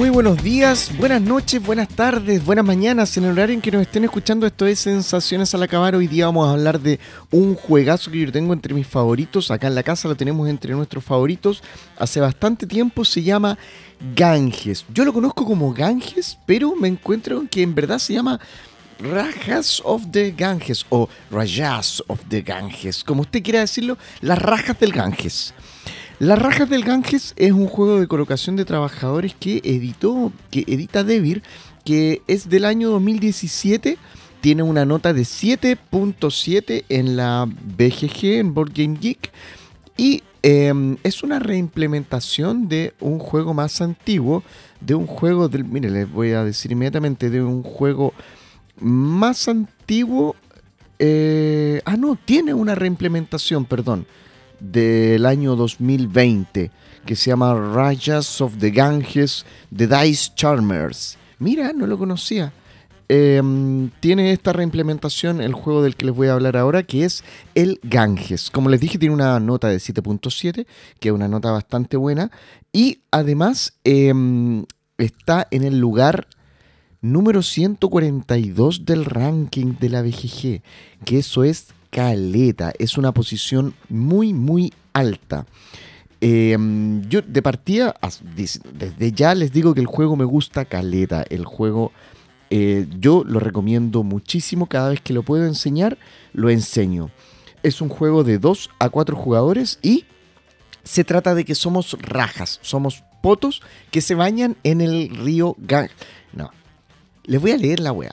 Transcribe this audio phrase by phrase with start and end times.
[0.00, 3.14] Muy buenos días, buenas noches, buenas tardes, buenas mañanas.
[3.18, 5.94] En el horario en que nos estén escuchando, esto es Sensaciones al Acabar.
[5.94, 6.98] Hoy día vamos a hablar de
[7.30, 9.50] un juegazo que yo tengo entre mis favoritos.
[9.50, 11.62] Acá en la casa lo tenemos entre nuestros favoritos.
[11.98, 13.58] Hace bastante tiempo se llama
[14.16, 14.86] Ganges.
[14.88, 18.40] Yo lo conozco como Ganges, pero me encuentro que en verdad se llama
[19.00, 24.80] Rajas of the Ganges o Rajas of the Ganges, como usted quiera decirlo, las rajas
[24.80, 25.52] del Ganges.
[26.20, 31.02] Las Rajas del Ganges es un juego de colocación de trabajadores que editó, que edita
[31.02, 31.42] Devir,
[31.82, 33.96] que es del año 2017.
[34.42, 39.32] Tiene una nota de 7.7 en la BGG, en Board Game Geek.
[39.96, 44.42] Y em, es una reimplementación de un juego más antiguo,
[44.82, 45.64] de un juego del.
[45.64, 48.12] Mire, les voy a decir inmediatamente, de un juego
[48.78, 50.36] más antiguo.
[50.98, 54.04] Eh, ah, no, tiene una reimplementación, perdón
[54.60, 56.70] del año 2020
[57.04, 59.44] que se llama Rajas of the Ganges,
[59.74, 61.16] The Dice Charmers.
[61.38, 62.52] Mira, no lo conocía.
[63.08, 67.24] Em, tiene esta reimplementación el juego del que les voy a hablar ahora, que es
[67.54, 68.50] el Ganges.
[68.50, 70.66] Como les dije, tiene una nota de 7.7,
[71.00, 72.30] que es una nota bastante buena.
[72.72, 74.64] Y además em,
[74.98, 76.28] está en el lugar
[77.00, 80.62] número 142 del ranking de la BGG,
[81.04, 82.72] que eso es caleta.
[82.78, 85.46] Es una posición muy, muy alta.
[86.20, 87.94] Em, yo de partida,
[88.74, 91.24] desde ya les digo que el juego me gusta caleta.
[91.28, 91.92] El juego
[92.50, 94.66] eh, yo lo recomiendo muchísimo.
[94.66, 95.98] Cada vez que lo puedo enseñar,
[96.32, 97.10] lo enseño.
[97.62, 100.04] Es un juego de 2 a 4 jugadores y
[100.82, 105.90] se trata de que somos rajas, somos potos que se bañan en el río Gang.
[106.32, 106.50] No,
[107.30, 108.12] les voy a leer la weá.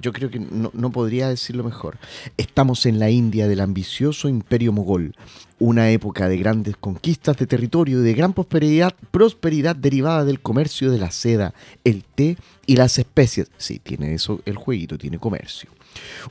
[0.00, 1.98] Yo creo que no, podría decirlo mejor.
[2.36, 5.16] Estamos en la India del ambicioso imperio mogol,
[5.58, 10.92] una época de grandes conquistas de territorio y de gran prosperidad, prosperidad derivada del comercio
[10.92, 11.52] de la seda,
[11.82, 13.50] el té y las especies.
[13.56, 15.68] Sí, tiene eso el jueguito, tiene comercio.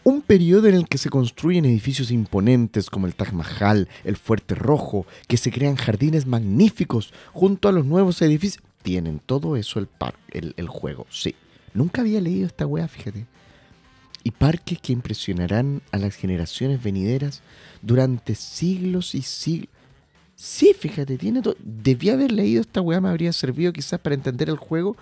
[0.06, 4.56] Un periodo en el que se construyen edificios imponentes como el Taj Mahal, el Fuerte
[4.56, 8.64] Rojo, que se crean jardines magníficos junto a los nuevos edificios.
[8.81, 11.36] Tienen todo eso el, par, el juego, sí.
[11.73, 13.25] Nunca había leído esta weá, fíjate.
[14.23, 17.41] Y parques que impresionarán a las generaciones venideras
[17.81, 19.69] durante siglos y siglos.
[20.35, 21.56] Sí, fíjate, tiene todo.
[21.59, 24.97] Debía haber leído esta weá, me habría servido quizás para entender el juego.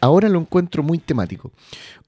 [0.00, 1.50] Ahora lo encuentro muy temático.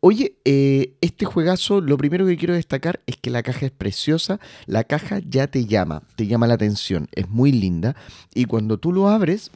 [0.00, 4.38] Oye, eh, este juegazo, lo primero que quiero destacar es que la caja es preciosa.
[4.66, 7.08] La caja ya te llama, te llama la atención.
[7.12, 7.96] Es muy linda.
[8.34, 9.50] Y cuando tú lo abres,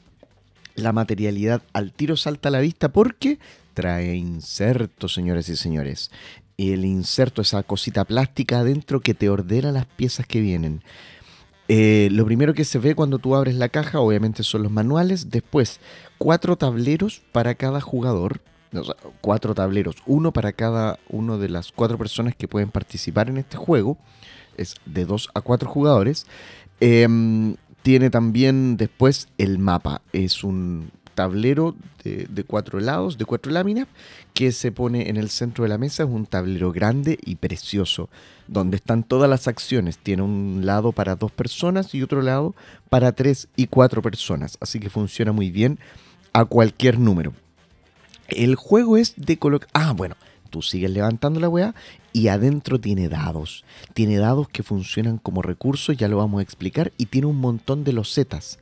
[0.75, 3.39] la materialidad al tiro salta a la vista porque
[3.75, 6.11] trae inserto, señores y señores.
[6.57, 10.83] Y el inserto, esa cosita plástica adentro que te ordena las piezas que vienen.
[11.69, 15.31] Eh, lo primero que se ve cuando tú abres la caja, obviamente, son los manuales.
[15.31, 15.81] Después,
[16.19, 18.41] cuatro tableros para cada jugador.
[19.21, 23.59] cuatro tableros, uno para cada uno de las cuatro personas que pueden participar en este
[23.59, 23.99] juego.
[24.57, 26.27] Es de dos a cuatro jugadores.
[26.81, 30.03] Em, tiene también después el mapa.
[30.13, 33.87] Es un tablero de, cuatro lados, de cuatro láminas,
[34.35, 36.05] que se pone en el centro de la mesa.
[36.05, 38.09] Es un tablero grande y precioso,
[38.49, 39.99] donde están todas las acciones.
[39.99, 42.55] Tiene un lado para dos personas y otro lado
[42.89, 44.57] para tres y cuatro personas.
[44.61, 45.79] Así que funciona muy bien
[46.33, 47.33] a cualquier número.
[48.29, 49.69] El juego es de colocar...
[49.75, 50.17] Ah, bueno,
[50.53, 51.75] tú sigues levantando la weá
[52.13, 53.65] y adentro tiene dados.
[53.93, 57.83] Tiene dados que funcionan como recursos, ya lo vamos a explicar, y tiene un montón
[57.83, 58.61] de losetas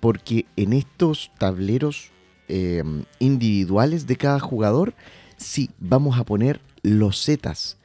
[0.00, 2.10] porque en estos tableros
[2.48, 2.82] eh,
[3.18, 4.94] individuales de cada jugador,
[5.36, 7.76] sí, vamos a poner losetas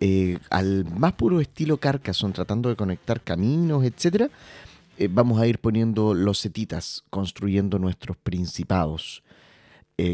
[0.00, 4.30] eh, al más puro estilo Carcassonne, tratando de conectar caminos, etc.
[4.98, 9.22] Eh, vamos a ir poniendo losetitas, construyendo nuestros principados,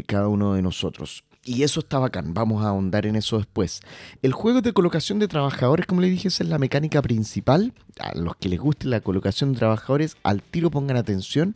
[0.05, 1.23] cada uno de nosotros.
[1.45, 3.81] Y eso está bacán, vamos a ahondar en eso después.
[4.21, 7.73] El juego de colocación de trabajadores, como le dije, esa es la mecánica principal.
[7.99, 11.55] A los que les guste la colocación de trabajadores, al tiro pongan atención.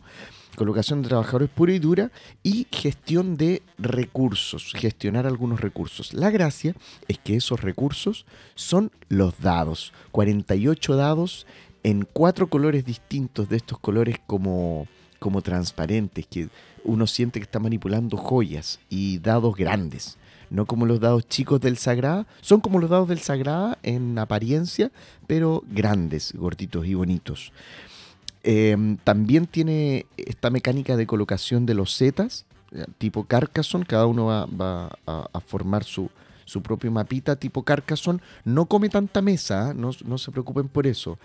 [0.56, 2.12] Colocación de trabajadores pura y dura
[2.44, 6.14] y gestión de recursos, gestionar algunos recursos.
[6.14, 6.76] La gracia
[7.08, 9.94] es que esos recursos son los dados.
[10.12, 11.48] 48 dados
[11.82, 14.88] en cuatro colores distintos de estos colores como,
[15.24, 16.50] como transparentes, que
[16.84, 20.18] uno siente que está manipulando joyas y dados grandes.
[20.50, 22.28] No como los dados chicos del Sagrada.
[22.42, 24.92] Son como los dados del Sagrada en apariencia,
[25.26, 27.54] pero grandes, gorditos y bonitos.
[28.44, 33.86] Em, también tiene esta mecánica de colocación de los zetas, eh, tipo Carcassonne.
[33.86, 36.10] Cada uno va, a, formar su,
[36.44, 38.20] su propio mapita tipo Carcassonne.
[38.44, 39.74] No come tanta mesa, ¿eh?
[39.74, 41.18] no, no se preocupen por eso.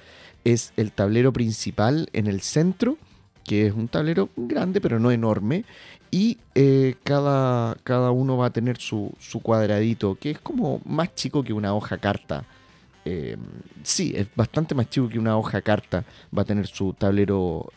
[0.45, 2.97] Es el tablero principal en el centro
[3.49, 5.65] que es un tablero grande pero no enorme.
[6.11, 9.13] Y eh, cada, cada, uno va a tener su,
[9.43, 12.45] cuadradito, que es como más chico que una hoja carta.
[13.05, 13.37] Eh,
[13.83, 16.05] sí, es bastante más chico que una hoja carta.
[16.37, 17.71] Va a tener su tablero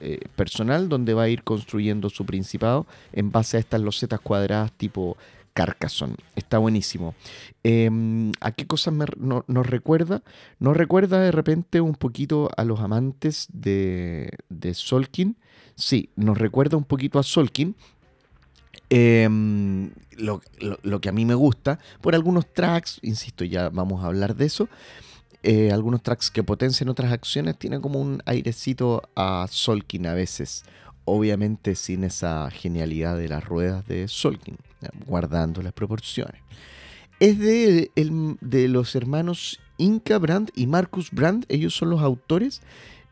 [0.00, 4.72] eh, personal donde va a ir construyendo su principado en base a estas losetas cuadradas
[4.72, 5.16] tipo
[5.54, 6.16] Carcassonne.
[6.36, 7.14] Está buenísimo.
[7.62, 10.22] Em, ¿A qué cosas nos recuerda?
[10.58, 15.36] Nos recuerda de repente un poquito a los amantes de, de Solkin.
[15.74, 17.74] Sí, nos recuerda un poquito a Solkin.
[18.90, 20.40] Em, lo,
[21.00, 24.68] que a mí me gusta, por algunos tracks, insisto, ya vamos a hablar de eso.
[25.42, 30.64] Eh, algunos tracks que potencian otras acciones tienen como un airecito a Solkin a veces
[31.08, 34.58] obviamente sin esa genialidad de las ruedas de Solkin,
[35.06, 36.42] guardando las proporciones.
[37.20, 37.90] Es de,
[38.40, 42.60] de los hermanos Inca Brand y Marcus Brand, ellos son los autores,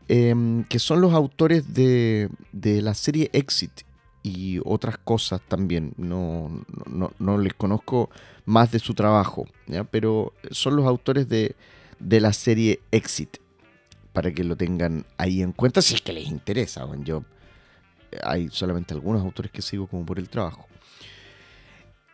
[0.07, 3.81] em, que son los autores de, la serie Exit
[4.21, 5.93] y otras cosas también.
[5.97, 6.51] No,
[7.19, 8.09] no, les conozco
[8.45, 9.47] más de su trabajo,
[9.89, 11.55] pero son los autores de,
[11.99, 13.37] de, la serie Exit,
[14.13, 16.85] para que lo tengan ahí en cuenta si es que les interesa.
[17.03, 17.23] Yo
[18.23, 20.67] hay solamente algunos autores que sigo como por el trabajo.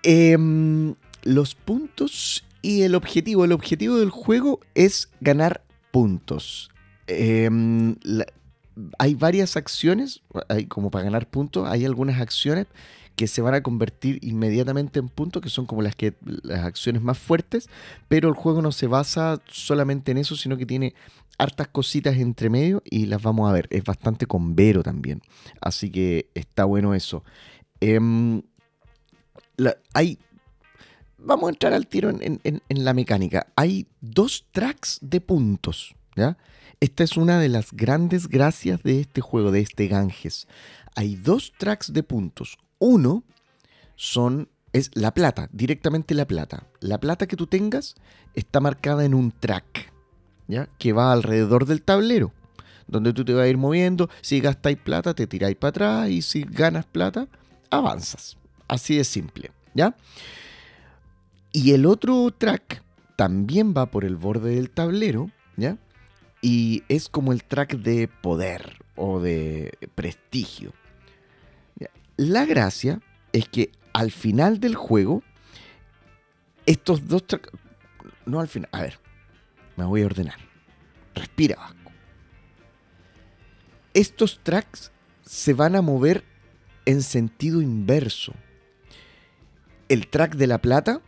[0.03, 3.45] Em, los puntos y el objetivo.
[3.45, 6.69] El objetivo del juego es ganar puntos.
[7.07, 7.95] Em,
[8.97, 10.21] hay varias acciones,
[10.67, 12.67] como para ganar puntos, hay algunas acciones
[13.15, 17.01] que se van a convertir inmediatamente en puntos, que son como las, que, las acciones
[17.01, 17.69] más fuertes,
[18.07, 20.95] pero el juego no se basa solamente en eso, sino que tiene
[21.37, 23.67] hartas cositas entre medio y las vamos a ver.
[23.69, 25.21] Es bastante con Vero también.
[25.61, 27.23] Así que está bueno eso.
[29.93, 30.19] Hay.
[31.17, 33.47] Vamos a entrar al tiro en, la mecánica.
[33.55, 35.95] Hay dos tracks de puntos.
[36.15, 36.37] ¿ya?
[36.79, 40.47] Esta es una de las grandes gracias de este juego, de este Ganges.
[40.95, 42.57] Hay dos tracks de puntos.
[42.79, 43.23] Uno
[43.95, 46.67] son es la plata, directamente la plata.
[46.79, 47.95] La plata que tú tengas
[48.33, 49.93] está marcada en un track
[50.77, 52.33] que va alrededor del tablero,
[52.87, 54.09] donde tú te vas a ir moviendo.
[54.21, 57.27] Si gastáis plata, te tiráis para atrás y si ganas plata,
[57.69, 58.37] avanzas.
[58.67, 59.95] Así de simple, ¿ya?
[61.51, 62.83] Y el otro track
[63.15, 65.77] también va por el borde del tablero, ¿ya?
[66.41, 70.73] Y es como el track de poder o de prestigio.
[72.17, 73.01] La gracia
[73.31, 75.23] es que al final del juego,
[76.65, 77.49] estos dos tracks...
[78.25, 78.99] No al final, a ver,
[79.75, 80.37] me voy a ordenar.
[81.15, 81.91] Respira, Vasco.
[83.93, 86.23] Estos tracks se van a mover
[86.85, 88.33] en sentido inverso.
[89.93, 91.01] El track de la plata,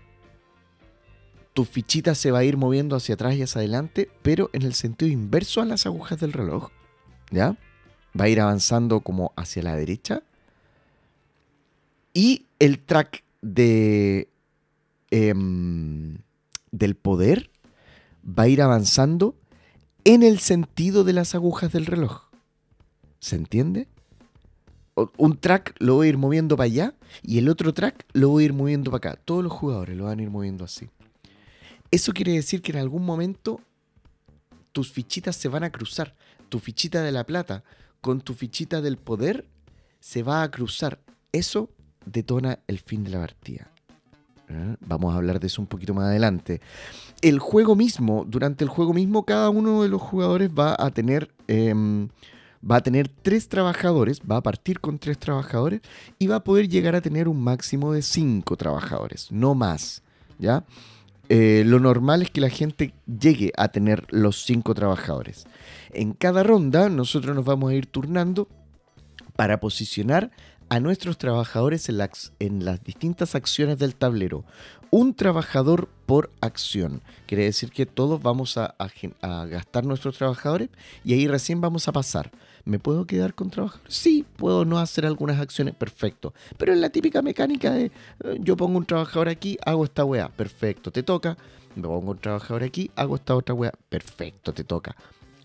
[1.55, 4.75] tu fichita se va a ir moviendo hacia atrás y hacia adelante, pero en el
[4.75, 6.69] sentido inverso a las agujas del reloj.
[7.31, 7.57] ¿Ya?
[8.15, 10.21] Va a ir avanzando como hacia la derecha.
[12.13, 14.29] Y el track de.
[15.09, 16.19] Em,
[16.69, 17.49] del poder
[18.23, 19.33] va a ir avanzando
[20.03, 22.25] en el sentido de las agujas del reloj.
[23.19, 23.87] ¿Se entiende?
[25.17, 28.43] Un track lo voy a ir moviendo para allá y el otro track lo voy
[28.43, 29.21] a ir moviendo para acá.
[29.23, 30.89] Todos los jugadores lo van a ir moviendo así.
[31.91, 33.59] Eso quiere decir que en algún momento
[34.71, 36.15] tus fichitas se van a cruzar.
[36.49, 37.63] Tu fichita de la plata
[38.01, 39.45] con tu fichita del poder
[39.99, 40.99] se va a cruzar.
[41.31, 41.69] Eso
[42.05, 43.69] detona el fin de la partida.
[44.49, 44.75] ¿eh?
[44.81, 46.61] Vamos a hablar de eso un poquito más adelante.
[47.21, 51.33] El juego mismo, durante el juego mismo, cada uno de los jugadores va a tener.
[51.47, 52.09] Em,
[52.69, 55.81] va a tener tres trabajadores, va a partir con tres trabajadores
[56.19, 60.01] y va a poder llegar a tener un máximo de cinco trabajadores, no más.
[60.37, 60.65] ¿Ya?
[61.29, 65.47] Eh, lo normal es que la gente llegue a tener los cinco trabajadores.
[65.91, 68.47] En cada ronda nosotros nos vamos a ir turnando
[69.35, 70.31] para posicionar
[70.69, 71.99] a nuestros trabajadores en,
[72.39, 74.45] en, las distintas acciones del tablero.
[74.89, 77.01] Un trabajador por acción.
[77.27, 78.75] Quiere decir que todos vamos a,
[79.21, 80.69] gastar nuestros trabajadores
[81.03, 82.31] y ahí recién vamos a pasar.
[82.65, 83.93] ¿Me puedo quedar con trabajadores?
[83.93, 86.33] Sí, puedo no hacer algunas acciones, perfecto.
[86.57, 87.91] Pero es la típica mecánica de eh,
[88.39, 91.37] yo pongo un trabajador aquí, hago esta weá, perfecto, te toca.
[91.75, 94.95] Me pongo un trabajador aquí, hago esta otra weá, perfecto, te toca.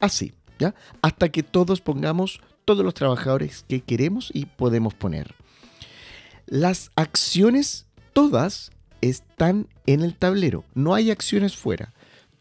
[0.00, 0.74] Así, ¿ya?
[1.02, 5.34] Hasta que todos pongamos todos los trabajadores que queremos y podemos poner.
[6.46, 8.70] Las acciones, todas,
[9.02, 10.64] están en el tablero.
[10.74, 11.92] No hay acciones fuera.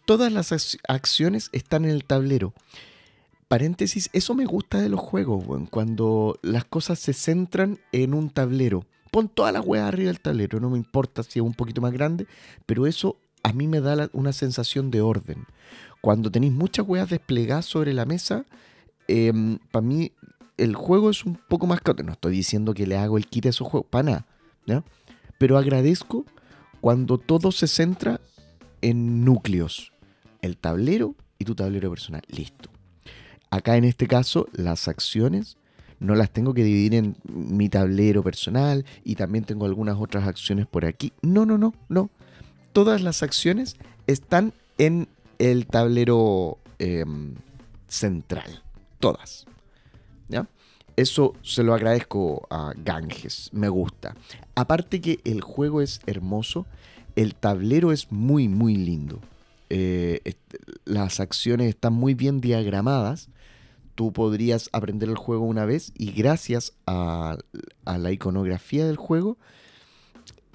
[0.05, 0.53] Todas las
[0.87, 2.53] acciones están en el tablero.
[3.49, 8.85] Paréntesis, eso me gusta de los juegos, cuando las cosas se centran en un tablero.
[9.11, 11.91] Pon todas las weas arriba del tablero, no me importa si es un poquito más
[11.91, 12.27] grande,
[12.65, 15.45] pero eso a mí me da una sensación de orden.
[15.99, 18.45] Cuando tenéis muchas weas desplegadas sobre la mesa,
[19.11, 20.11] Em, para mí
[20.57, 22.05] el juego es un poco más caótico.
[22.05, 24.25] No estoy diciendo que le hago el kit a esos juegos, para nada.
[24.67, 24.83] ¿ya?
[25.39, 26.25] Pero agradezco
[26.79, 28.21] cuando todo se centra
[28.81, 29.91] en núcleos.
[30.43, 32.21] El tablero y tu tablero personal.
[32.27, 32.69] Listo.
[33.49, 35.57] Acá en este caso, las acciones
[35.99, 40.65] no las tengo que dividir en mi tablero personal y también tengo algunas otras acciones
[40.65, 41.11] por aquí.
[41.21, 42.09] No, no, no, no.
[42.73, 43.75] Todas las acciones
[44.07, 47.35] están en el tablero em,
[47.87, 48.63] central.
[48.99, 49.45] Todas.
[50.29, 50.47] ¿Ya?
[50.95, 53.49] Eso se lo agradezco a Ganges.
[53.51, 54.15] Me gusta.
[54.55, 56.65] Aparte que el juego es hermoso,
[57.15, 59.19] el tablero es muy, muy lindo.
[59.69, 60.33] Eh,
[60.85, 63.29] las acciones están muy bien diagramadas.
[63.95, 67.37] Tú podrías aprender el juego una vez y gracias a,
[67.85, 69.37] la iconografía del juego,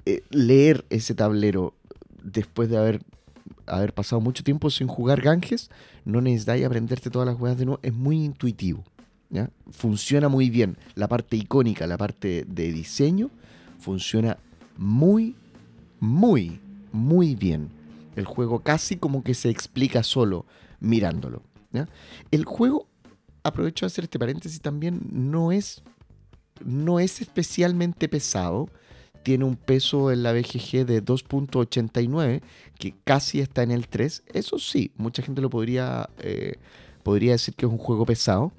[0.05, 1.73] eh, leer ese tablero
[2.23, 2.77] después de
[3.67, 5.69] haber, pasado mucho tiempo sin jugar Ganges,
[6.05, 8.83] no necesitáis aprenderte todas las jugadas de nuevo, es muy intuitivo.
[9.71, 10.77] Funciona muy bien.
[10.95, 13.29] La parte icónica, la parte de diseño,
[13.79, 14.37] funciona
[14.77, 15.35] muy,
[15.99, 16.59] muy,
[16.91, 17.69] muy bien.
[18.15, 20.45] El juego casi como que se explica solo
[20.79, 21.43] mirándolo.
[22.31, 22.87] El juego,
[23.43, 25.83] aprovecho de hacer este paréntesis también, no es,
[26.63, 28.69] no es especialmente pesado.
[29.23, 32.41] Tiene un peso en la BGG de 2.89,
[32.77, 34.23] que casi está en el 3.
[34.33, 36.53] Eso sí, mucha gente lo podría, eh,
[37.03, 38.53] podría decir que es un juego pesado.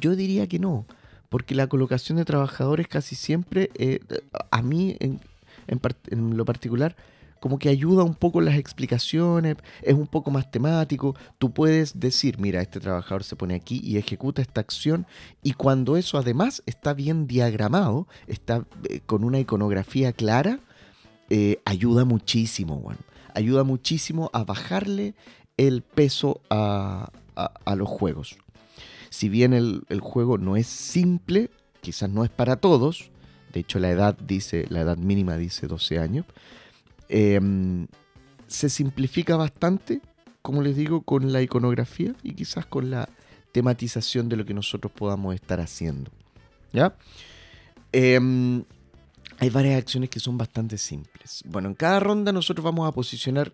[0.00, 0.86] Yo diría que no,
[1.28, 4.00] porque la colocación de trabajadores casi siempre, eh,
[4.50, 5.20] a mí en,
[5.66, 6.96] en lo particular,
[7.40, 11.14] como que ayuda un poco las explicaciones, es un poco más temático.
[11.38, 15.06] Tú puedes decir, mira, este trabajador se pone aquí y ejecuta esta acción
[15.42, 20.60] y cuando eso además está bien diagramado, está eh, con una iconografía clara,
[21.30, 23.00] eh, ayuda muchísimo, bueno.
[23.34, 25.14] ayuda muchísimo a bajarle
[25.56, 27.10] el peso a,
[27.76, 28.36] los juegos.
[29.10, 33.10] Si bien el, el juego no es simple, quizás no es para todos,
[33.52, 36.26] de hecho la edad dice, la edad mínima dice 12 años,
[37.08, 37.86] Em,
[38.46, 40.00] se simplifica bastante,
[40.42, 43.08] como les digo, con la iconografía y quizás con la
[43.52, 46.10] tematización de lo que nosotros podamos estar haciendo.
[46.72, 46.96] ¿Ya?
[47.92, 48.64] Em,
[49.38, 51.42] hay varias acciones que son bastante simples.
[51.46, 53.52] Bueno, en cada ronda nosotros vamos a posicionar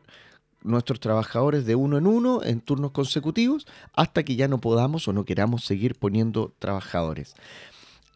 [0.62, 5.12] nuestros trabajadores de uno en uno en turnos consecutivos hasta que ya no podamos o
[5.12, 7.34] no queramos seguir poniendo trabajadores.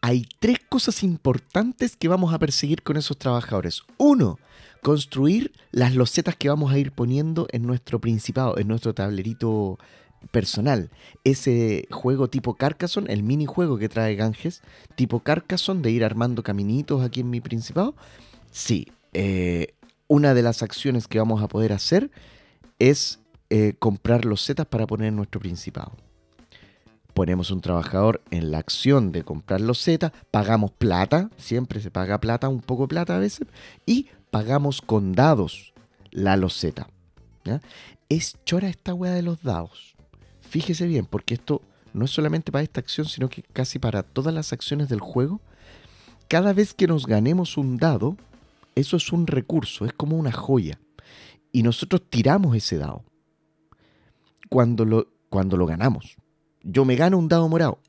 [0.01, 3.83] Hay tres cosas importantes que vamos a perseguir con esos trabajadores.
[3.97, 4.39] Uno,
[4.81, 9.77] construir las losetas que vamos a ir poniendo en nuestro principado, en nuestro tablerito
[10.31, 10.89] personal.
[11.23, 14.61] Ese juego tipo Carcassonne, el minijuego que trae Ganges,
[14.95, 17.95] tipo Carcassonne, de ir armando caminitos aquí en mi principado.
[18.51, 19.73] Sí, eh,
[20.07, 22.09] una de las acciones que vamos a poder hacer
[22.79, 25.93] es eh, comprar losetas para poner en nuestro principado.
[27.19, 32.47] Ponemos un trabajador en la acción de comprar losetas, pagamos plata, siempre se paga plata,
[32.47, 33.45] un poco de plata a veces,
[33.85, 35.73] y pagamos con dados
[36.11, 36.87] la loseta.
[38.07, 39.97] Es chora esta weá de los dados.
[40.39, 41.61] Fíjese bien, porque esto
[41.91, 45.41] no es solamente para esta acción, sino que casi para todas las acciones del juego.
[46.29, 48.15] Cada vez que nos ganemos un dado,
[48.75, 50.79] eso es un recurso, es como una joya.
[51.51, 53.03] Y nosotros tiramos ese dado.
[54.47, 56.15] Cuando lo, cuando lo ganamos.
[56.63, 57.79] Yo me gano un dado morado,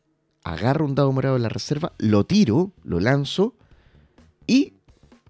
[0.44, 3.54] agarro un dado morado en la reserva, lo tiro, lo lanzo
[4.46, 4.74] y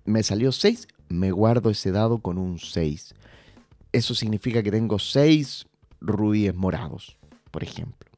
[0.04, 3.14] me salió 6, me guardo ese dado con un 6.
[3.92, 5.66] Eso significa que tengo 6
[6.00, 7.16] rubíes morados,
[7.50, 8.10] por ejemplo.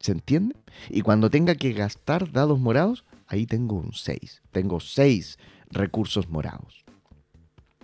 [0.00, 0.56] ¿Se entiende?
[0.90, 4.42] Y cuando tenga que gastar dados morados, ahí tengo un 6.
[4.50, 5.38] Tengo 6
[5.70, 6.84] recursos morados.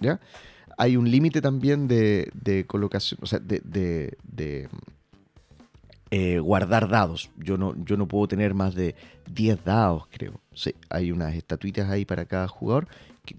[0.01, 0.21] ¿Ya?
[0.77, 4.69] Hay un límite también de, colocación, o sea, de,
[6.11, 7.31] eh, guardar dados.
[7.37, 8.95] Yo no, yo no puedo tener más de
[9.31, 10.41] 10 dados, creo.
[10.55, 12.89] Sí, hay unas estatuitas ahí para cada jugador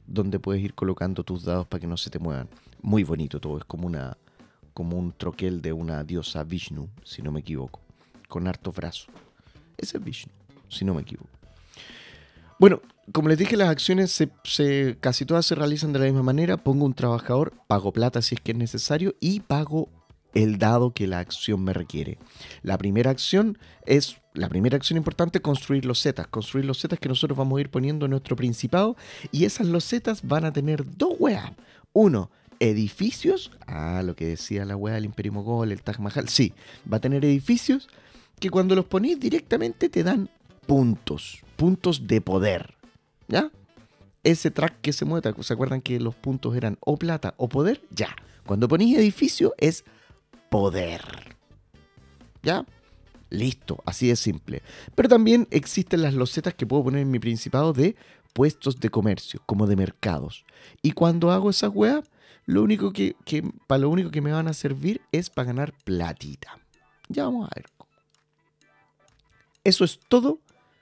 [0.06, 2.50] donde puedes ir colocando tus dados para que no se te muevan.
[2.82, 4.18] Muy bonito todo, es como una
[4.74, 7.82] como un troquel de una diosa Vishnu, si no me equivoco,
[8.30, 9.08] con harto brazo.
[9.78, 10.32] Ese es Vishnu,
[10.70, 11.30] si no me equivoco.
[12.60, 16.56] Bueno, como les dije, las acciones se, casi todas se realizan de la misma manera.
[16.56, 19.90] Pongo un trabajador, pago plata si es que es necesario y pago
[20.34, 22.18] el dado que la acción me requiere.
[22.62, 26.28] La primera acción es, la primera acción importante, construir los losetas.
[26.28, 28.96] Construir los losetas que nosotros vamos a ir poniendo en nuestro principado.
[29.32, 31.52] Y esas losetas van a tener dos weas.
[31.94, 33.52] Uno, edificios.
[33.66, 36.30] Ah, lo que decía la wea del Imperio Mogol, el Taj Mahal.
[36.30, 36.54] Sí,
[36.92, 37.90] va a tener edificios
[38.40, 40.30] que cuando los ponéis directamente te dan
[40.66, 41.42] puntos.
[41.56, 42.76] Puntos de poder.
[43.28, 43.52] ¿Ya?
[44.24, 47.82] Ese track que se mueve, ¿se acuerdan que los puntos eran o plata o poder?
[47.90, 48.16] Ya.
[48.46, 49.86] Cuando ponéis edificio es
[50.50, 51.01] poder.
[52.44, 52.65] ¿Ya?
[53.29, 54.63] Listo, así de simple.
[54.96, 57.96] Pero también existen las losetas que puedo poner en mi principado de
[58.34, 60.46] puestos de comercio, como de mercados.
[60.82, 62.10] Y cuando hago esas weas,
[62.46, 63.15] lo único que,
[63.68, 66.58] para lo único que me van a servir es para ganar platita.
[67.08, 67.65] Ya vamos a ver.
[69.63, 70.39] Eso es todo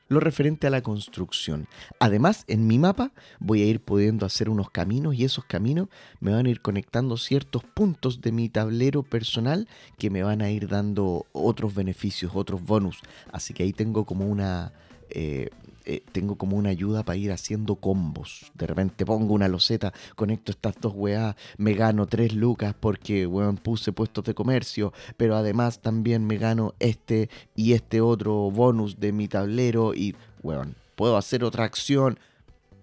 [0.07, 1.67] lo referente a la construcción.
[1.99, 6.31] Además, en mi mapa voy a ir pudiendo hacer unos caminos y esos caminos me
[6.31, 10.67] van a ir conectando ciertos puntos de mi tablero personal que me van a ir
[10.67, 12.99] dando otros beneficios, otros bonus.
[13.31, 14.73] Así que ahí tengo como una,
[15.09, 15.49] eh,
[15.89, 18.51] eh, tengo como una ayuda para ir haciendo combos.
[18.55, 23.55] De repente pongo una loseta, conecto estas dos weas, me gano tres lucas porque weón
[23.55, 29.13] puse puestos de comercio, pero además también me gano este y este otro bonus de
[29.13, 32.19] mi tablero y weón, puedo hacer otra acción.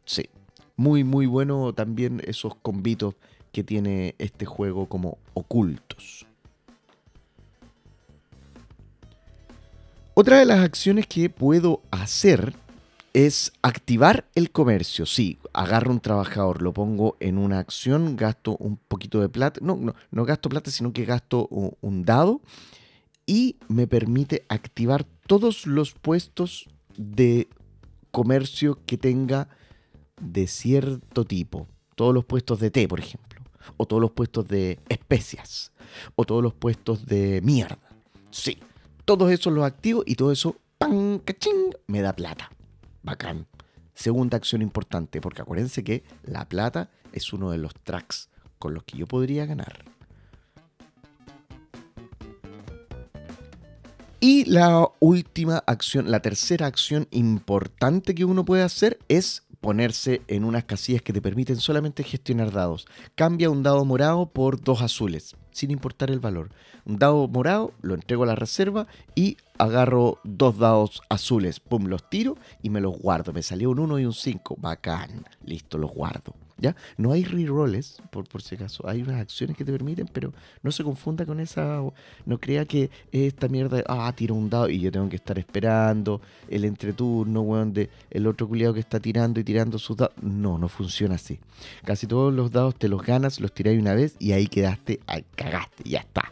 [0.07, 0.31] Sí,
[0.77, 3.17] muy muy bueno también esos combitos
[3.53, 6.27] que tiene este juego como ocultos.
[10.17, 12.55] Otra de las acciones que puedo hacer
[13.15, 15.07] es activar el comercio.
[15.07, 19.59] Sí, agarro un trabajador, lo pongo en una acción, gasto un poquito de plata.
[19.61, 22.41] No, no, no gasto plata, sino que gasto un dado
[23.27, 27.49] y me permite activar todos los puestos de
[28.13, 29.49] comercio que tenga
[30.21, 31.67] de cierto tipo.
[31.97, 33.43] Todos los puestos de té, por ejemplo.
[33.77, 35.73] O todos los puestos de especias.
[36.15, 37.79] O todos los puestos de mierda.
[38.31, 38.59] Sí,
[39.05, 41.19] todos esos los activo y todo eso, ¡pam!
[41.19, 41.73] ¡caching!
[41.87, 42.51] me da plata.
[43.03, 43.47] Bacán.
[43.95, 48.83] Segunda acción importante, porque acuérdense que la plata es uno de los tracks con los
[48.85, 49.85] que yo podría ganar.
[54.21, 60.45] Y la última acción, la tercera acción importante que uno puede hacer es ponerse en
[60.45, 62.87] unas casillas que te permiten solamente gestionar dados.
[63.15, 66.51] Cambia un dado morado por dos azules, sin importar el valor.
[66.85, 71.61] Un dado morado lo entrego a la reserva y agarro dos dados azules.
[71.61, 73.33] Pum, los tiro y me los guardo.
[73.33, 74.57] Me salió un 1 y un 5.
[74.59, 75.25] Bacán.
[75.45, 76.35] Listo, los guardo.
[76.57, 76.77] ¿Ya?
[76.97, 78.89] No hay rerolls, por, por si acaso.
[78.89, 81.83] Hay unas acciones que te permiten, pero no se confunda con esa.
[82.27, 83.83] No crea que esta mierda.
[83.89, 88.27] Ah, tiro un dado y yo tengo que estar esperando el entreturno, weón, de el
[88.27, 90.15] otro culiado que está tirando y tirando sus dados.
[90.23, 91.41] No, no funciona así.
[91.85, 95.01] Casi todos los dados te los ganas, los tiráis una vez y ahí quedaste,
[95.35, 96.31] cagaste, ya está.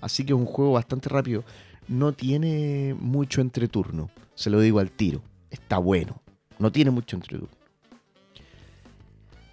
[0.00, 1.44] Así que es un juego bastante rápido.
[1.88, 4.10] No tiene mucho entreturno.
[4.34, 5.22] Se lo digo al tiro.
[5.50, 6.20] Está bueno.
[6.58, 7.48] No tiene mucho entreturno.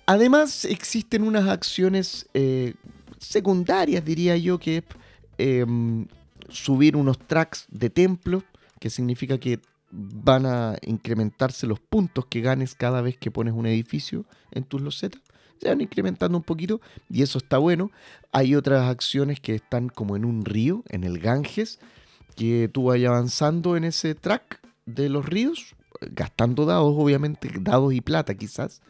[0.05, 2.75] Además, existen unas acciones eh,
[3.17, 4.83] secundarias, diría yo, que es
[5.37, 6.07] em,
[6.49, 8.43] subir unos tracks de templo,
[8.79, 9.59] que significa que
[9.91, 14.81] van a incrementarse los puntos que ganes cada vez que pones un edificio en tus
[14.81, 15.21] losetas.
[15.61, 17.91] Se van incrementando un poquito y eso está bueno.
[18.31, 21.79] Hay otras acciones que están como en un río, en el Ganges,
[22.35, 28.01] que tú vayas avanzando en ese track de los ríos, gastando dados, obviamente, dados y
[28.01, 28.81] plata quizás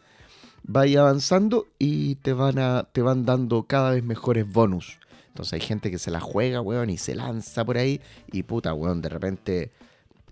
[0.66, 4.98] vaya avanzando y te van, a, te van dando cada vez mejores bonus.
[5.28, 8.00] Entonces hay gente que se la juega, weón, y se lanza por ahí
[8.32, 9.70] y puta, weón, de repente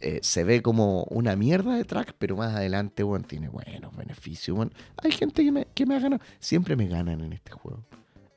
[0.00, 4.56] eh, se ve como una mierda de track, pero más adelante, weón, tiene buenos beneficios,
[4.56, 4.72] weón.
[5.02, 6.22] Hay gente que me, que me ha ganado.
[6.40, 7.84] Siempre me ganan en este juego,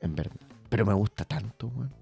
[0.00, 0.36] en verdad.
[0.68, 1.92] Pero me gusta tanto, weón.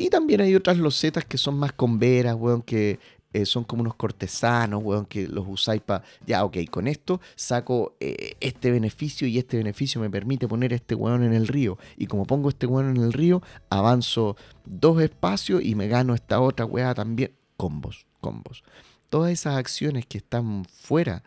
[0.00, 3.00] Y también hay otras losetas que son más con veras, weón, que
[3.32, 7.96] eh, son como unos cortesanos, weón, que los usáis para, ya, ok, con esto saco
[7.98, 11.78] eh, este beneficio y este beneficio me permite poner este weón en el río.
[11.96, 16.40] Y como pongo este weón en el río, avanzo dos espacios y me gano esta
[16.40, 17.32] otra weá también.
[17.56, 18.62] Combos, combos.
[19.10, 21.24] Todas esas acciones que están fuera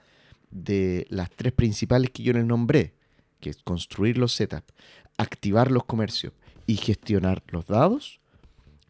[0.49, 2.93] de las tres principales que yo les nombré,
[3.41, 4.73] que es construir los setups,
[5.17, 6.31] activar los comercios
[6.67, 8.20] y gestionar los dados,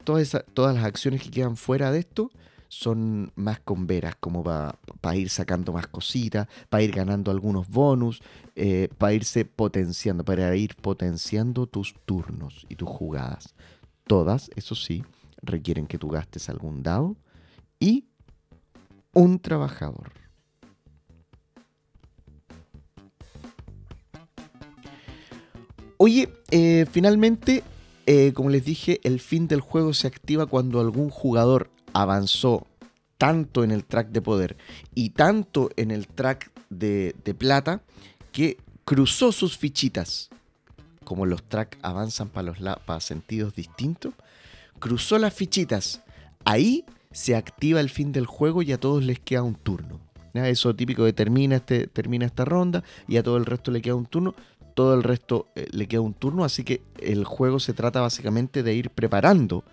[0.04, 2.32] todas, las acciones que quedan fuera de esto,
[2.68, 8.22] son más con veras, como para ir sacando más cositas, para ir ganando algunos bonus,
[8.56, 13.56] eh, para irse potenciando, para ir potenciando tus turnos y tus jugadas.
[14.06, 15.04] Todas, eso sí,
[15.42, 17.18] requieren que tú gastes algún dado
[17.80, 18.06] y
[19.14, 20.12] un trabajador.
[25.98, 27.64] Oye, eh, finalmente,
[28.06, 32.68] eh, como les dije, el fin del juego se activa cuando algún jugador avanzó
[33.18, 34.58] tanto en el track de poder
[34.96, 37.82] y tanto en el track de, plata
[38.32, 40.30] que cruzó sus fichitas.
[41.04, 44.14] Como los tracks avanzan para, los sentidos distintos,
[44.80, 46.02] cruzó las fichitas.
[46.46, 50.00] Ahí se activa el fin del juego y a todos les queda un turno.
[50.34, 53.96] Eso típico de termina, este, termina esta ronda y a todo el resto le queda
[53.96, 54.34] un turno.
[54.82, 58.64] Todo el resto eh, le queda un turno, así que el juego se trata básicamente
[58.64, 59.64] de ir preparando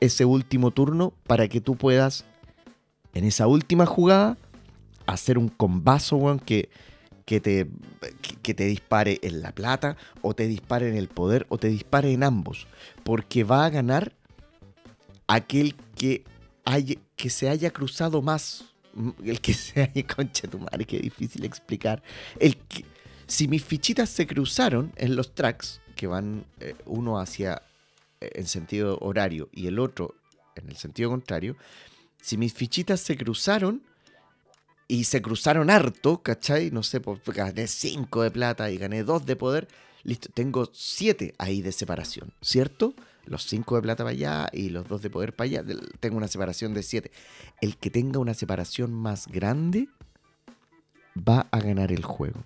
[0.00, 2.24] ese último turno para que tú puedas,
[3.14, 4.36] en esa última jugada,
[5.06, 6.68] hacer un combazo, weón, que,
[7.24, 7.68] que, te,
[8.42, 12.12] que te dispare en la plata, o te dispare en el poder, o te dispare
[12.12, 12.66] en ambos.
[13.04, 14.16] Porque va a ganar
[15.28, 16.24] aquel que,
[16.64, 18.64] haya, que se haya cruzado más.
[19.24, 22.02] El que se haya, concha tu madre, qué difícil explicar.
[22.40, 22.84] El que,
[23.26, 27.62] si mis fichitas se cruzaron en los tracks, que van eh, uno hacia
[28.20, 30.14] eh, en sentido horario y el otro
[30.54, 31.56] en el sentido contrario,
[32.20, 33.82] si mis fichitas se cruzaron
[34.88, 36.70] y se cruzaron harto, ¿cachai?
[36.70, 39.68] No sé, pues gané 5 de plata y gané 2 de poder,
[40.02, 42.94] listo, tengo 7 ahí de separación, ¿cierto?
[43.24, 45.64] Los 5 de plata para allá y los 2 de poder para allá,
[46.00, 47.10] tengo una separación de 7.
[47.60, 49.88] El que tenga una separación más grande
[51.16, 52.44] va a ganar el juego.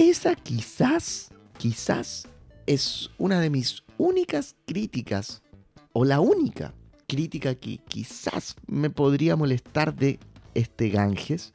[0.00, 2.26] Esa quizás, quizás
[2.66, 5.42] es una de mis únicas críticas,
[5.92, 6.72] o la única
[7.06, 10.18] crítica que quizás me podría molestar de
[10.54, 11.52] este Ganges,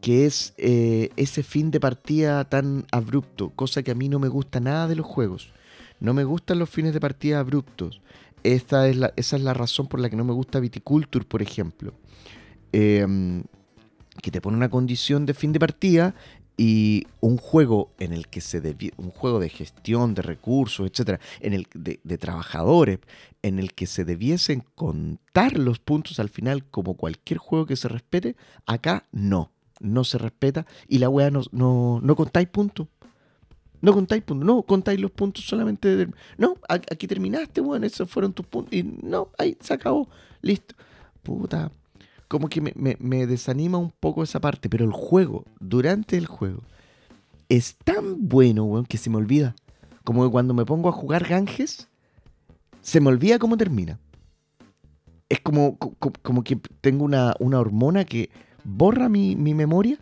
[0.00, 4.26] que es eh, ese fin de partida tan abrupto, cosa que a mí no me
[4.26, 5.52] gusta nada de los juegos.
[6.00, 8.00] No me gustan los fines de partida abruptos.
[8.42, 11.40] Esta es la, esa es la razón por la que no me gusta Viticulture, por
[11.40, 11.94] ejemplo.
[12.72, 13.44] Em,
[14.20, 16.14] que te pone una condición de fin de partida
[16.60, 18.60] y un juego en el que se
[18.96, 22.98] un juego de gestión de recursos, etcétera, en el de, trabajadores,
[23.42, 27.86] en el que se debiesen contar los puntos al final como cualquier juego que se
[27.86, 31.42] respete, acá no, no se respeta y la wea no,
[32.02, 32.88] no, contáis puntos.
[33.80, 38.32] No contáis puntos, no contáis los puntos solamente de, no, aquí terminaste, bueno, esos fueron
[38.32, 40.08] tus puntos y no, ahí se acabó,
[40.42, 40.74] listo.
[41.22, 41.70] Puta,
[42.28, 46.62] como que me, desanima un poco esa parte, pero el juego, durante el juego,
[47.48, 49.56] es tan bueno, weón, que se me olvida.
[50.04, 51.88] Como que cuando me pongo a jugar Ganges,
[52.82, 53.98] se me olvida cómo termina.
[55.30, 58.30] Es como, como, que tengo una, hormona que
[58.62, 59.98] borra mi, memoria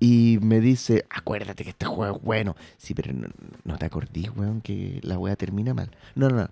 [0.00, 2.56] y me dice, acuérdate que este juego es bueno.
[2.78, 3.12] Sí, pero
[3.64, 5.90] no, te acordís, weón, que la wea termina mal.
[6.16, 6.48] No, no, no.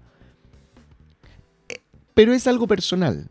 [1.68, 1.80] Eh,
[2.14, 3.30] pero es algo personal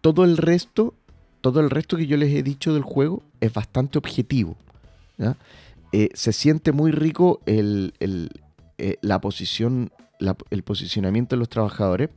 [0.00, 0.94] todo el resto,
[1.40, 4.56] todo el resto que yo les he dicho del juego es bastante objetivo.
[5.92, 7.92] Eh, se siente muy rico el,
[8.78, 9.90] eh, la posición,
[10.50, 12.10] el posicionamiento de los trabajadores.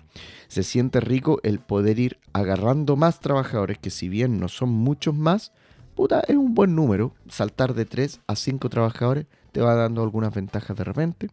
[0.47, 5.15] Se siente rico el poder ir agarrando más trabajadores, que si bien no son muchos
[5.15, 5.51] más,
[5.95, 7.13] puta, es un buen número.
[7.29, 11.29] Saltar de 3 a 5 trabajadores te va dando algunas ventajas de repente.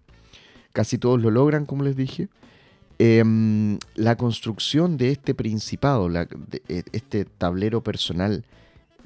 [0.72, 2.28] Casi todos lo logran, como les dije.
[3.00, 6.10] Em, la construcción de este principado,
[6.68, 8.44] e, este tablero personal,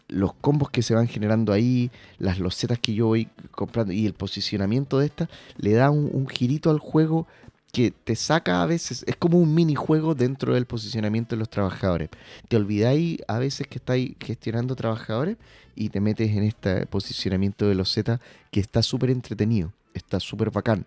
[0.09, 4.15] los combos que se van generando ahí, las losetas que yo voy comprando y el
[4.15, 5.29] posicionamiento de esta,
[5.59, 7.27] le da un, girito al juego
[7.71, 12.09] que te saca a veces, es como un minijuego dentro del posicionamiento de los trabajadores.
[12.49, 15.37] Te olvidáis a veces que estáis gestionando trabajadores
[15.75, 20.87] y te metes en este posicionamiento de losetas que está súper entretenido, está súper bacán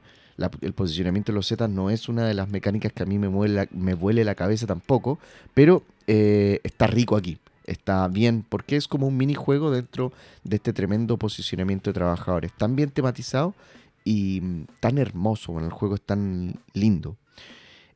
[0.62, 3.30] el posicionamiento de los Z no es una de las mecánicas que a mí me,
[3.30, 5.19] muele la, me vuele la cabeza tampoco,
[5.54, 7.38] pero eh, está rico aquí.
[7.65, 10.12] Está bien, porque es como un minijuego dentro
[10.43, 12.52] de este tremendo posicionamiento de trabajadores.
[12.54, 13.56] Tan bien tematizado
[14.04, 17.17] y mm, tan hermoso, bueno, el juego es tan lindo.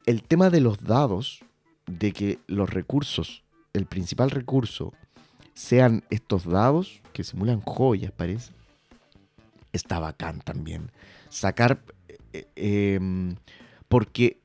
[0.05, 1.41] El tema de los dados,
[1.85, 4.93] de que los recursos, el principal recurso,
[5.53, 8.53] sean estos dados que simulan joyas, parece.
[9.71, 10.89] Está bacán también.
[11.29, 11.79] Sacar
[12.33, 13.35] eh, em,
[13.87, 14.39] porque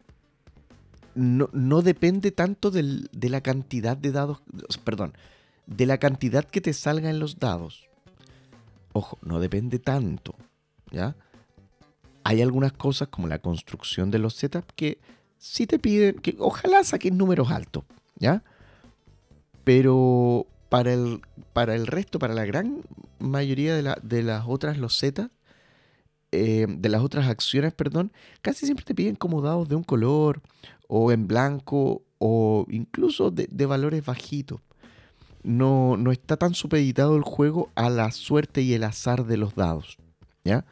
[1.14, 4.42] no, depende tanto de la cantidad de dados,
[4.82, 5.14] perdón,
[5.66, 7.88] de la cantidad que te salga en los dados.
[8.92, 10.34] Ojo, no depende tanto,
[10.90, 11.16] ¿ya?
[12.22, 14.98] Hay algunas cosas como la construcción de los setups que
[15.38, 17.84] sí te piden que ojalá saquen números altos,
[18.16, 18.42] ¿ya?
[19.62, 21.20] Pero para el,
[21.52, 22.82] para el resto, para la gran
[23.18, 25.30] mayoría de, de las otras losetas,
[26.34, 30.40] eh, de las otras acciones, perdón, casi siempre te piden como dados de un color
[30.88, 34.60] o en blanco o incluso de, valores bajitos.
[35.42, 39.54] No, no, está tan supeditado el juego a la suerte y el azar de los
[39.54, 39.98] dados,
[40.42, 40.64] ¿ya?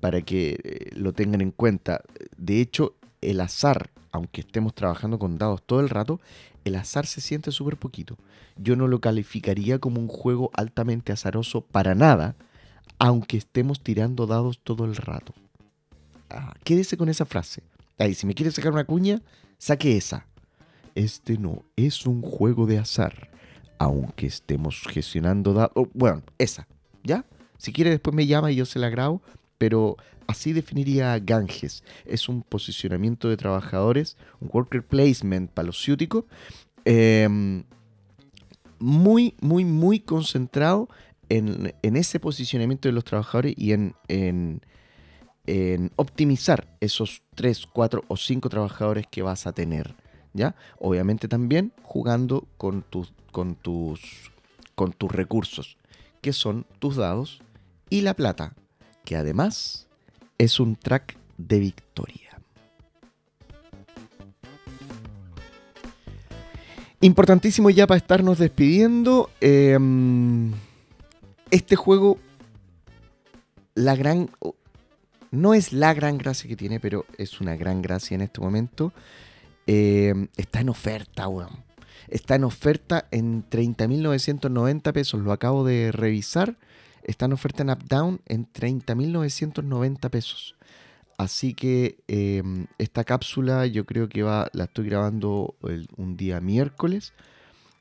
[0.00, 2.02] Para que eh, lo tengan en cuenta.
[2.36, 6.20] De hecho, el azar, aunque estemos trabajando con dados todo el rato,
[6.64, 8.18] el azar se siente súper poquito.
[8.56, 12.34] Yo no lo calificaría como un juego altamente azaroso para nada,
[12.98, 15.34] aunque estemos tirando dados todo el rato.
[16.30, 17.62] Ah, quédese con esa frase.
[17.98, 19.22] Ahí, si me quiere sacar una cuña,
[19.58, 20.26] saque esa.
[20.94, 23.30] Este no es un juego de azar,
[23.78, 25.72] aunque estemos gestionando dados.
[25.74, 26.66] Oh, bueno, esa,
[27.02, 27.24] ¿ya?
[27.58, 29.22] Si quiere después me llama y yo se la grabo
[29.58, 31.82] pero así definiría Ganges.
[32.04, 36.26] Es un posicionamiento de trabajadores, un worker placement palociútico,
[36.84, 37.64] em,
[38.78, 40.88] muy, muy, muy concentrado
[41.28, 44.60] en, ese posicionamiento de los trabajadores y en, en,
[45.96, 49.94] optimizar esos 3, 4 o 5 trabajadores que vas a tener.
[50.32, 50.54] ¿ya?
[50.78, 54.32] Obviamente también jugando con tus, con tus,
[54.74, 55.76] con tus recursos,
[56.20, 57.40] que son tus dados
[57.90, 58.54] y la plata,
[59.04, 59.86] que además
[60.38, 62.26] es un track de victoria.
[67.00, 69.30] Importantísimo ya para estarnos despidiendo.
[69.40, 70.52] Em,
[71.50, 72.18] este juego,
[73.74, 74.30] la gran...
[75.30, 78.92] No es la gran gracia que tiene, pero es una gran gracia en este momento.
[79.66, 81.64] Em, está en oferta, weón.
[82.08, 85.20] Está en oferta en 30.990 pesos.
[85.20, 86.56] Lo acabo de revisar.
[87.02, 90.56] Está en oferta en UpDown en 30.990 pesos.
[91.18, 95.54] Así que em, esta cápsula yo creo que va, la estoy grabando
[95.96, 97.14] un día miércoles,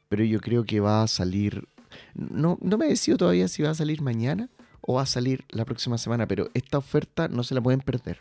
[0.08, 1.67] pero yo creo que va a salir,
[2.13, 4.49] no, no me he decidido todavía si va a salir mañana
[4.81, 8.19] o va a salir la próxima semana, pero esta oferta no se la pueden perder.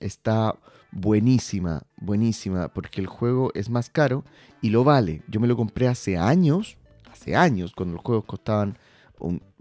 [0.00, 0.56] Está
[0.92, 4.24] buenísima, buenísima, porque el juego es más caro
[4.62, 5.22] y lo vale.
[5.28, 6.78] Yo me lo compré hace años,
[7.10, 8.78] hace años, cuando los juegos costaban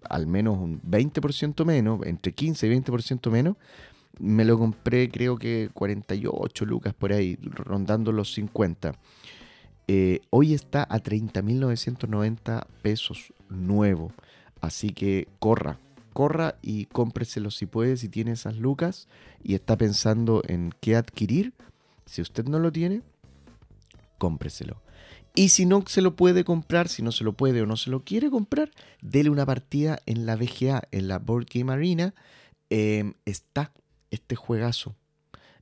[0.10, 3.58] al menos un 20% menos, entre 15 y 20% menos,
[4.20, 8.94] me lo compré creo que 48 lucas por ahí, rondando los 50.
[9.88, 14.12] Eh, hoy está a 30.990 pesos nuevo.
[14.62, 15.78] Así que corra,
[16.14, 19.08] corra y cómpreselo si puede, si tiene esas lucas
[19.44, 21.54] y está pensando en qué adquirir.
[22.06, 23.02] Si usted no lo tiene,
[24.18, 24.82] cómpreselo.
[25.36, 27.90] Y si no se lo puede comprar, si no se lo puede o no se
[27.90, 32.14] lo quiere comprar, dele una partida en la VGA, en la Board Game Arena.
[32.70, 33.74] Em, está
[34.12, 34.96] este juegazo.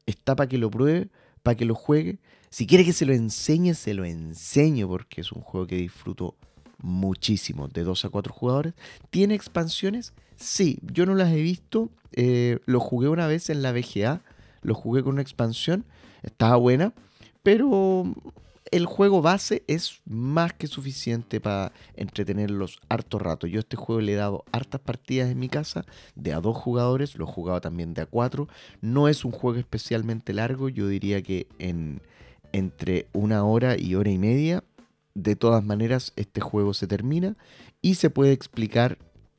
[0.06, 1.10] Está para que lo pruebe,
[1.42, 2.20] para que lo juegue.
[2.52, 6.36] Si quiere que se lo enseñe, se lo enseño porque es un juego que disfruto
[6.80, 8.74] muchísimo, de 2 a 4 jugadores.
[9.10, 10.12] ¿Tiene expansiones?
[10.36, 11.90] Sí, yo no las he visto.
[12.12, 14.22] Eh, lo jugué una vez en la VGA,
[14.64, 15.86] lo jugué con una expansión,
[16.24, 16.94] estaba buena,
[17.42, 18.14] pero
[18.70, 23.48] el juego base es más que suficiente para entretenerlos harto rato.
[23.48, 25.86] Yo a este juego le he dado hartas partidas en mi casa,
[26.16, 28.50] de a dos jugadores, lo he jugado también de a cuatro.
[28.82, 32.02] No es un juego especialmente largo, yo diría que en
[32.54, 34.64] entre una hora y hora y media.
[35.14, 37.36] De todas maneras, este juego se termina
[37.82, 38.98] y se puede explicar,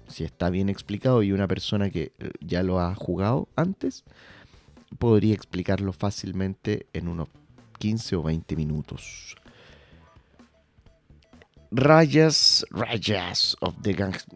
[0.08, 4.04] si está bien explicado y una persona que eh, ya lo ha jugado antes,
[4.98, 7.28] podría explicarlo fácilmente en unos
[7.78, 9.36] 15 o 20 minutos.
[11.70, 14.26] Rayas, rayas of the Ganges,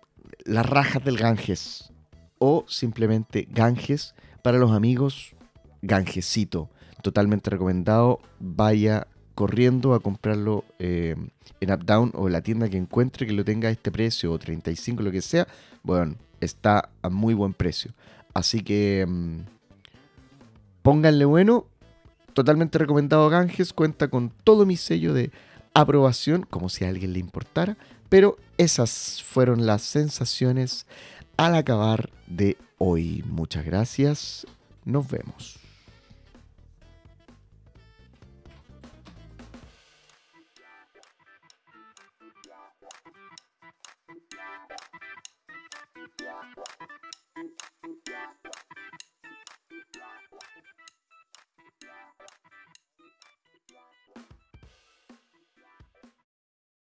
[0.47, 1.93] las rajas del Ganges
[2.39, 5.35] o simplemente Ganges para los amigos
[5.83, 6.71] Gangesito.
[7.03, 8.21] Totalmente recomendado.
[8.39, 11.15] Vaya corriendo a comprarlo eh,
[11.61, 15.03] en Updown o la tienda que encuentre que lo tenga a este precio o 35,
[15.03, 15.47] lo que sea.
[15.83, 17.93] Bueno, está a muy buen precio.
[18.33, 19.41] Así que mm,
[20.83, 21.67] pónganle bueno
[22.37, 25.31] Totalmente recomendado Ganges, cuenta con todo mi sello de
[25.73, 27.79] aprobación, como si a alguien le importara,
[28.11, 30.85] pero esas fueron las sensaciones
[31.39, 33.25] al acabar de hoy.
[33.27, 34.47] Muchas gracias,
[34.85, 35.66] nos vemos.